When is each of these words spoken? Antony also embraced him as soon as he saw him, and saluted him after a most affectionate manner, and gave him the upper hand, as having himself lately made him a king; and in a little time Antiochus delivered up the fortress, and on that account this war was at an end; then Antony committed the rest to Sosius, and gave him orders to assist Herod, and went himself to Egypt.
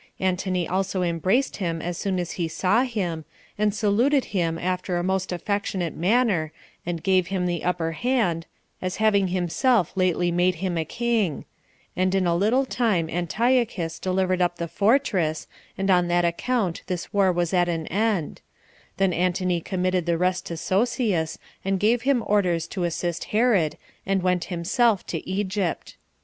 Antony 0.19 0.67
also 0.67 1.03
embraced 1.03 1.57
him 1.57 1.79
as 1.79 1.95
soon 1.95 2.17
as 2.19 2.31
he 2.31 2.47
saw 2.47 2.81
him, 2.81 3.23
and 3.55 3.71
saluted 3.71 4.25
him 4.33 4.57
after 4.57 4.97
a 4.97 5.03
most 5.03 5.31
affectionate 5.31 5.95
manner, 5.95 6.51
and 6.87 7.03
gave 7.03 7.27
him 7.27 7.45
the 7.45 7.63
upper 7.63 7.91
hand, 7.91 8.47
as 8.81 8.95
having 8.95 9.27
himself 9.27 9.91
lately 9.95 10.31
made 10.31 10.55
him 10.55 10.75
a 10.75 10.83
king; 10.85 11.45
and 11.95 12.15
in 12.15 12.25
a 12.25 12.35
little 12.35 12.65
time 12.65 13.11
Antiochus 13.11 13.99
delivered 13.99 14.41
up 14.41 14.55
the 14.55 14.67
fortress, 14.67 15.45
and 15.77 15.91
on 15.91 16.07
that 16.07 16.25
account 16.25 16.81
this 16.87 17.13
war 17.13 17.31
was 17.31 17.53
at 17.53 17.69
an 17.69 17.85
end; 17.85 18.41
then 18.97 19.13
Antony 19.13 19.61
committed 19.61 20.07
the 20.07 20.17
rest 20.17 20.47
to 20.47 20.57
Sosius, 20.57 21.37
and 21.63 21.79
gave 21.79 22.01
him 22.01 22.23
orders 22.25 22.65
to 22.69 22.85
assist 22.85 23.25
Herod, 23.25 23.77
and 24.03 24.23
went 24.23 24.45
himself 24.45 25.05
to 25.05 25.23
Egypt. 25.29 25.95